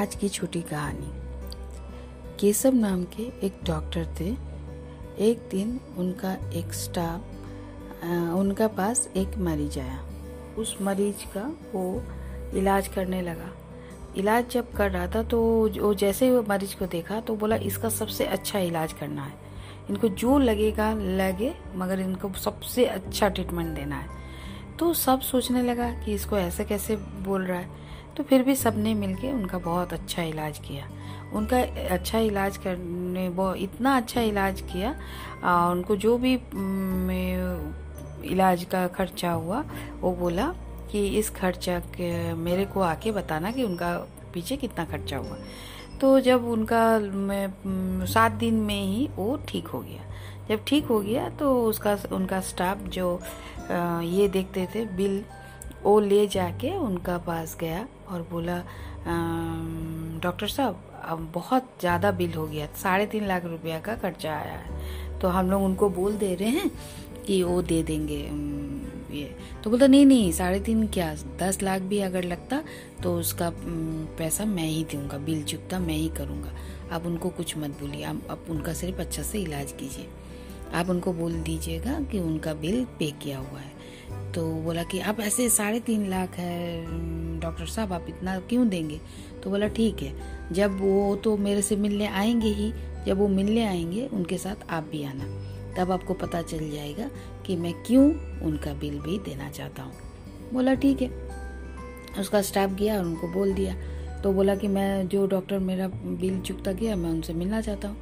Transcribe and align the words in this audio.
आज 0.00 0.14
की 0.14 0.28
छोटी 0.28 0.60
कहानी। 0.62 1.10
केशव 2.40 2.74
नाम 2.74 3.02
के 3.04 3.22
एक 3.46 3.58
डॉक्टर 3.64 4.06
थे। 4.20 4.28
एक 5.18 5.48
दिन 5.50 5.80
उनका 5.98 6.32
एक 6.52 6.72
स्टाफ 6.72 8.04
उनका 8.34 8.68
पास 8.68 9.08
एक 9.16 9.36
मरीज़ 9.38 9.78
आया। 9.80 9.98
उस 10.58 10.76
मरीज़ 10.82 11.24
का 11.34 11.42
वो 11.74 11.82
इलाज 12.58 12.88
करने 12.88 13.20
लगा। 13.22 13.50
इलाज 14.16 14.48
जब 14.50 14.72
कर 14.72 14.90
रहा 14.90 15.06
था 15.06 15.22
तो 15.22 15.40
वो 15.80 15.92
जैसे 15.94 16.24
ही 16.24 16.30
वो 16.30 16.42
मरीज़ 16.42 16.76
को 16.76 16.86
देखा 16.86 17.20
तो 17.20 17.36
बोला, 17.36 17.56
इसका 17.56 17.88
सबसे 17.88 18.24
अच्छा 18.26 18.58
इलाज 18.58 18.92
करना 18.92 19.24
है। 19.24 19.34
इनको 19.90 20.08
जो 20.08 20.38
लगेगा, 20.38 20.92
लगे, 20.94 21.54
मगर 21.74 22.00
इनको 22.00 22.32
सबसे 22.34 22.86
अच्छा 22.86 23.28
ट्रीटमेंट 23.28 23.74
देना 23.76 23.96
है। 23.96 24.08
तो 24.78 24.92
सब 24.94 25.20
सोचने 25.20 25.62
लगा 25.62 25.90
कि 26.04 26.14
इसको 26.14 26.38
ऐसे 26.38 26.64
कैसे 26.64 26.96
बोल 26.96 27.44
रहा 27.44 27.58
है। 27.58 27.78
तो 28.16 28.22
फिर 28.22 28.42
भी 28.42 28.54
सबने 28.54 28.94
मिलके 28.94 29.32
उनका 29.32 29.58
बहुत 29.58 29.92
अच्छा 29.92 30.22
इलाज 30.22 30.58
किया। 30.58 30.88
उनका 31.34 31.58
अच्छा 31.94 32.18
इलाज 32.18 32.56
करने 32.56 33.28
वो 33.28 33.52
इतना 33.56 33.96
अच्छा 33.96 34.20
इलाज 34.20 34.60
किया 34.72 34.94
आ, 35.44 35.70
उनको 35.70 35.96
जो 35.96 36.16
भी 36.18 36.34
इलाज 38.30 38.64
का 38.64 38.86
खर्चा 38.88 39.30
हुआ 39.32 39.64
वो 40.00 40.12
बोला 40.12 40.46
कि 40.90 41.06
इस 41.18 41.30
खर्चा 41.30 41.78
के 41.96 42.34
मेरे 42.34 42.64
को 42.64 42.80
आके 42.82 43.12
बताना 43.12 43.50
कि 43.50 43.64
उनका 43.64 43.96
पीछे 44.34 44.56
कितना 44.56 44.84
खर्चा 44.84 45.16
हुआ। 45.16 45.36
तो 46.00 46.18
जब 46.20 46.44
उनका 46.46 46.82
सात 48.06 48.32
दिन 48.32 48.54
में 48.60 48.82
ही 48.82 49.08
वो 49.16 49.36
ठीक 49.48 49.68
हो 49.68 49.80
गया। 49.80 50.04
जब 50.48 50.64
ठीक 50.66 50.86
हो 50.86 51.00
गया 51.00 51.28
तो 51.30 51.54
उसका 51.64 51.96
उनका 52.12 52.40
स्टाफ 52.40 52.78
जो 52.88 53.20
ये 53.70 54.28
देखते 54.28 54.66
थे 54.74 54.84
बिल 54.96 55.22
वो 55.82 55.98
ले 56.00 56.26
जाके 56.26 56.76
उनका 56.78 57.16
पास 57.18 57.56
गया 57.60 57.86
और 58.08 58.26
बोला 58.30 58.56
डॉक्टर 60.22 60.48
साहब 60.48 60.82
अब 61.04 61.30
बहुत 61.34 61.68
ज़्यादा 61.80 62.10
बिल 62.12 62.32
हो 62.34 62.46
गया 62.46 62.66
साढ़े 62.76 63.06
तीन 63.06 63.26
लाख 63.26 63.44
रुपया 63.44 63.78
का 63.80 63.94
खर्चा 63.96 64.32
आया 64.32 64.52
है। 64.54 65.18
तो 65.20 65.28
हम 65.28 65.50
लोग 65.50 65.62
उनको 65.62 65.88
बोल 65.90 66.16
दे 66.16 66.34
रहे 66.34 66.48
हैं 66.48 66.70
कि 67.26 67.42
वो 67.42 67.60
दे 67.62 67.82
देंगे 67.82 68.18
ये। 69.12 69.24
तो 69.64 69.70
बोलता 69.70 69.86
नहीं 69.86 70.06
नहीं 70.06 70.30
साढ़े 70.32 70.60
तीन 70.60 70.86
क्या 70.88 71.14
दस 71.40 71.62
लाख 71.62 71.82
भी 71.82 72.00
अगर 72.00 72.24
लगता 72.24 72.62
तो 73.02 73.14
उसका 73.18 73.50
पैसा 74.18 74.44
मैं 74.44 74.66
ही 74.66 74.84
दूँगा 74.92 75.18
बिल 75.18 75.42
चुकता 75.44 75.78
मैं 75.78 75.94
ही 75.94 76.08
करूँगा। 76.16 76.52
आप 76.92 77.06
उनको 77.06 77.28
कुछ 77.30 77.56
मत 77.58 77.70
बोलिए 77.80 78.04
आप, 78.04 78.20
आप 78.30 78.46
उनका 78.50 78.72
सिर्फ़ 78.74 79.00
अच्छा 79.00 79.22
से 79.22 79.42
इलाज 79.42 79.72
कीजिए। 79.72 80.08
आप 80.74 80.90
उनको 80.90 81.12
बोल 81.12 81.32
दीजिएगा 81.42 82.00
कि 82.10 82.18
उनका 82.20 82.54
बिल 82.56 82.84
पे 82.98 83.10
किया 83.22 83.38
हुआ 83.38 83.60
है। 83.60 83.79
तो 84.34 84.54
बोला 84.54 84.82
कि, 84.82 85.00
आप 85.00 85.20
ऐसे 85.20 85.48
साढ़े 85.48 85.80
तीन 85.80 86.10
लाख 86.10 86.30
है, 86.34 86.86
डॉक्टर 87.40 87.66
साहब, 87.66 87.92
आप 87.92 88.06
इतना 88.08 88.40
क्यों 88.40 88.68
देंगे? 88.68 89.00
तो 89.44 89.50
बोला, 89.50 89.68
ठीक 89.68 90.02
है, 90.02 90.14
जब 90.52 90.80
वो 90.80 91.16
तो 91.16 91.36
मेरे 91.36 91.62
से 91.62 91.76
मिलने 91.76 92.06
आएँगे 92.06 92.48
ही, 92.48 92.72
जब 93.06 93.18
वो 93.18 93.28
मिलने 93.28 93.66
आएँगे, 93.66 94.06
उनके 94.06 94.38
साथ 94.38 94.70
आप 94.70 94.88
भी 94.92 95.04
आना। 95.04 95.50
तब 95.76 95.90
आपको 95.90 96.14
पता 96.14 96.42
चल 96.42 96.70
जाएगा 96.70 97.10
कि 97.46 97.56
मैं 97.56 97.74
क्यों 97.74 98.14
उनका 98.40 98.74
बिल 98.74 99.00
भी 99.00 99.18
देना 99.18 99.50
चाहता 99.50 99.82
हूँ। 99.82 99.92
बोला, 100.52 100.74
ठीक 100.74 101.02
है। 101.02 101.08
उसका 102.20 102.42
स्टाफ 102.42 102.70
गया 102.70 102.98
और 102.98 103.04
उनको 103.04 103.28
बोल 103.28 103.54
दिया। 103.54 103.74
तो 104.20 104.32
बोला 104.32 104.54
कि, 104.54 104.68
मैं 104.68 105.08
जो 105.08 105.26
डॉक्टर 105.26 105.58
मेरा 105.58 105.88
बिल 105.88 106.40
चुकता 106.40 106.72
गया, 106.72 106.96
मैं 106.96 107.10
उनसे 107.10 107.32
मिलना 107.32 107.60
चाहता 107.60 107.88
हूँ। 107.88 107.96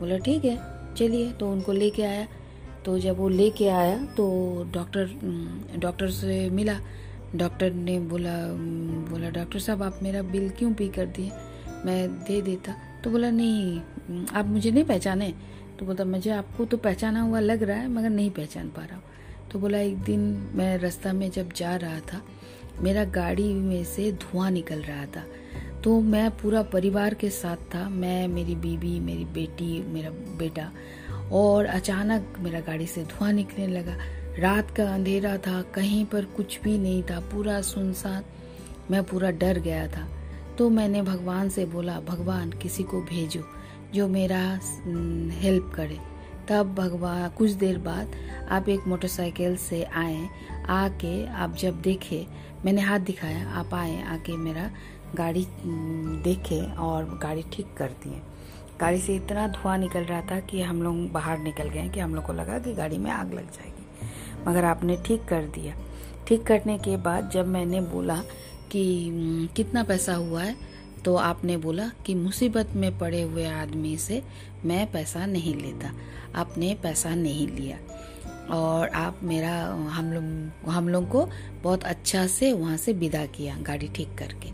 बोला, 0.00 0.18
ठीक 0.18 0.44
है, 0.44 0.58
चलिए। 0.94 1.32
तो 1.32 1.50
उनको 1.50 1.72
लेके 1.72 2.02
आया। 2.02 2.28
तो 2.84 2.98
जब 2.98 3.18
वो 3.18 3.28
लेके 3.28 3.68
आया 3.68 4.04
तो 4.16 4.26
डॉक्टर 4.74 5.06
डॉक्टर 5.78 6.10
से 6.10 6.50
मिला। 6.50 6.78
डॉक्टर 7.36 7.72
ने 7.72 7.98
बोला 8.00 8.36
बोला, 9.10 9.30
डॉक्टर 9.30 9.58
साहब, 9.58 9.82
आप 9.82 9.98
मेरा 10.02 10.22
बिल 10.22 10.48
क्यों 10.50 10.72
पे 10.74 10.88
कर 10.88 11.06
दिए? 11.06 11.30
मैं 11.84 12.08
दे 12.08 12.40
देता। 12.42 12.74
तो 13.04 13.10
बोला, 13.10 13.30
नहीं 13.30 13.80
आप 14.32 14.46
मुझे 14.46 14.70
नहीं 14.70 14.84
पहचाने। 14.84 15.34
तो 15.78 15.86
बोलता, 15.86 16.04
मुझे 16.04 16.30
आपको 16.30 16.64
तो 16.64 16.76
पहचाना 16.76 17.20
हुआ 17.20 17.40
लग 17.40 17.62
रहा 17.62 17.76
है, 17.76 17.88
मगर 17.88 18.10
नहीं 18.10 18.30
पहचान 18.30 18.68
पा 18.68 18.84
रहा 18.84 18.96
हूँ। 18.96 19.02
तो 19.52 19.58
बोला, 19.58 19.78
एक 19.78 19.98
दिन 19.98 20.20
मैं 20.54 20.78
रास्ता 20.78 21.12
में 21.12 21.30
जब 21.30 21.52
जा 21.52 21.76
रहा 21.76 22.00
था, 22.00 22.22
मेरा 22.80 23.04
गाड़ी 23.04 23.52
में 23.54 23.84
से 23.84 24.12
धुआँ 24.12 24.50
निकल 24.50 24.80
रहा 24.80 25.06
था। 25.06 25.24
तो 25.84 26.00
मैं 26.00 26.30
पूरा 26.30 26.62
परिवार 26.62 27.14
के 27.14 27.30
साथ 27.30 27.56
था। 27.74 27.88
मैं, 27.88 28.28
मेरी 28.28 28.54
बीबी 28.54 28.98
मेरी 29.00 29.24
बेटी, 29.24 29.82
मेरा 29.92 30.10
बेटा 30.10 30.70
और 31.32 31.64
अचानक 31.64 32.34
मेरा 32.38 32.60
गाड़ी 32.60 32.86
से 32.86 33.02
धुआँ 33.02 33.32
निकलने 33.32 33.66
लगा। 33.66 33.96
रात 34.38 34.70
का 34.70 34.94
अंधेरा 34.94 35.36
था, 35.36 35.62
कहीं 35.62 36.04
पर 36.06 36.24
कुछ 36.24 36.60
भी 36.60 36.78
नहीं 36.78 37.02
था, 37.02 37.20
पूरा 37.20 37.60
सुनसान। 37.60 38.24
मैं 38.90 39.04
पूरा 39.04 39.30
डर 39.30 39.58
गया 39.58 39.86
था। 39.88 40.08
तो 40.58 40.70
मैंने 40.70 41.02
भगवान 41.02 41.48
से 41.48 41.64
बोला, 41.66 42.00
भगवान, 42.00 42.50
किसी 42.50 42.82
को 42.82 43.00
भेजो 43.00 43.42
जो 43.94 44.08
मेरा 44.08 44.60
हेल्प 45.38 45.72
करे। 45.74 45.98
तब 46.48 46.74
भगवान, 46.74 47.28
कुछ 47.28 47.50
देर 47.50 47.78
बाद 47.78 48.12
आप 48.48 48.68
एक 48.68 48.80
मोटरसाइकिल 48.88 49.56
से 49.56 49.82
आए, 49.84 50.28
आके 50.68 51.26
आप 51.26 51.56
जब 51.56 51.80
देखे, 51.80 52.26
मैंने 52.64 52.80
हाथ 52.80 52.98
दिखाया, 52.98 53.48
आप 53.50 53.74
आए, 53.74 54.02
आके 54.02 54.36
मेरा 54.36 54.70
गाड़ी 55.14 55.46
देखे 56.24 56.60
और 56.76 57.18
गाड़ी 57.22 57.44
ठीक 57.52 57.74
कर 57.76 57.88
दिए। 57.88 58.20
गाड़ी 58.80 58.98
से 58.98 59.16
इतना 59.16 59.48
धुआँ 59.48 59.78
निकल 59.78 60.00
रहा 60.00 60.20
था 60.20 60.40
कि 60.40 60.62
हम 60.62 60.82
लोग 60.82 61.12
बाहर 61.12 61.38
निकल 61.38 61.68
गए 61.68 61.88
कि 61.88 62.00
हम 62.00 62.14
लोग 62.14 62.24
को 62.24 62.32
लगा 62.32 62.58
कि 62.58 62.74
गाड़ी 62.74 62.98
में 62.98 63.10
आग 63.10 63.34
लग 63.34 63.50
जाएगी। 63.50 63.86
मगर 64.48 64.64
आपने 64.64 64.96
ठीक 65.06 65.24
कर 65.24 65.42
दिया। 65.42 65.74
ठीक 66.28 66.42
करने 66.42 66.78
के 66.78 66.96
बाद 66.96 67.30
जब 67.30 67.46
मैंने 67.46 67.80
बोला 67.80 68.22
कि 68.70 69.10
कितना 69.56 69.82
पैसा 69.82 70.14
हुआ 70.14 70.42
है? 70.42 70.56
तो 71.04 71.16
आपने 71.16 71.56
बोला 71.56 71.90
कि 72.06 72.14
मुसीबत 72.14 72.68
में 72.76 72.98
पड़े 72.98 73.22
हुए 73.22 73.46
आदमी 73.46 73.96
से 73.96 74.22
मैं 74.64 74.92
पैसा 74.92 75.26
नहीं 75.26 75.54
लेता। 75.54 75.92
आपने 76.34 76.74
पैसा 76.82 77.14
नहीं 77.14 77.48
लिया। 77.48 77.78
और 78.54 78.88
आप 78.88 79.20
मेरा, 79.22 79.64
हम 79.66 80.12
लोग 80.12 80.70
हम 80.70 80.88
लोग 80.88 81.08
को 81.08 81.28
बहुत 81.62 81.84
अच्छा 81.84 82.26
से 82.26 82.52
वहाँ 82.52 82.76
से 82.76 82.92
विदा 82.92 83.26
किया 83.26 83.56
गाड़ी 83.56 83.88
ठीक 83.88 84.14
करके। 84.18 84.50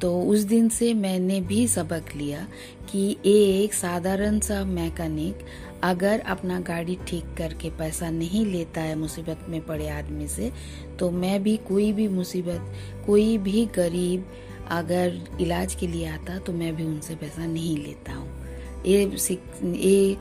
तो 0.00 0.22
उस 0.22 0.40
दिन 0.40 0.68
से 0.68 0.94
मैंने 0.94 1.40
भी 1.40 1.66
सबक 1.68 2.04
लिया 2.16 2.48
कि 2.90 3.16
एक 3.26 3.74
साधारण 3.74 4.40
सा 4.40 4.64
मैकेनिक 4.64 5.38
अगर 5.82 6.20
अपना 6.20 6.60
गाड़ी 6.60 6.98
ठीक 7.08 7.24
करके 7.38 7.70
पैसा 7.70 8.10
नहीं 8.10 8.46
लेता 8.46 8.80
है 8.80 8.94
मुसीबत 8.96 9.46
में 9.48 9.60
पड़े 9.66 9.88
आदमी 9.88 10.28
से 10.28 10.52
तो 10.98 11.10
मैं 11.10 11.42
भी 11.42 11.56
कोई 11.56 11.92
भी 11.92 12.08
मुसीबत, 12.08 12.72
कोई 13.06 13.38
भी 13.38 13.66
गरीब 13.66 14.26
अगर 14.70 15.20
इलाज 15.40 15.74
के 15.74 15.86
लिए 15.86 16.06
आता 16.06 16.38
तो 16.38 16.52
मैं 16.52 16.76
भी 16.76 16.84
उनसे 16.84 17.14
पैसा 17.14 17.46
नहीं 17.46 17.76
लेता 17.78 18.12
हूँ। 18.12 18.46
ये 18.86 19.16
सीख 19.16 19.40
ये 19.64 20.16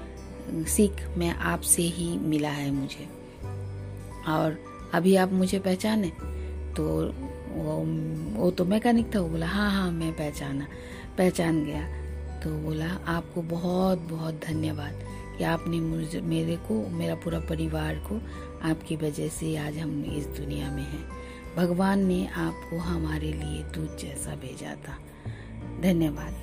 सीख 0.54 0.92
मैं 1.18 1.30
आपसे 1.30 1.82
ही 1.82 2.18
मिला 2.18 2.50
है 2.50 2.72
मुझे। 2.72 3.06
और 4.28 4.58
अभी 4.94 5.16
आप 5.16 5.34
मुझे 5.34 5.60
पहचाने? 5.60 6.12
तो 6.78 6.84
वो 7.54 7.84
वो 8.36 8.52
तो 8.52 8.66
मैकेनिक 8.66 9.16
था, 9.16 9.20
वो 9.20 9.30
बोला 9.30 9.48
हाँ 9.48 9.72
हाँ 9.72 9.92
मैं 9.92 10.14
पहचाना, 10.14 10.68
पहचान 11.18 11.66
गया। 11.66 12.06
तो 12.40 12.58
बोला, 12.58 13.00
आपको 13.08 13.42
बहुत 13.42 14.00
बहुत 14.00 14.42
धन्यवाद 14.48 14.94
कि 15.38 15.44
आपने 15.44 15.80
मुझे, 15.80 16.22
मेरे 16.22 16.56
को, 16.56 16.90
मेरा 16.90 17.16
पूरा 17.16 17.40
परिवार 17.40 17.96
को 17.96 18.22
आपकी 18.70 18.96
वजह 18.96 19.28
से 19.28 19.58
आज 19.58 19.78
हम 19.78 20.04
इस 20.04 20.28
दुनिया 20.28 20.72
में 20.72 20.84
हैं। 20.84 21.10
भगवान 21.58 22.06
ने 22.06 22.28
आपको 22.28 22.78
हमारे 22.78 23.34
लिए 23.34 23.64
दूध 23.64 23.98
जैसा 23.98 24.36
भेजा 24.36 24.76
था। 24.76 24.98
धन्यवाद। 25.82 26.36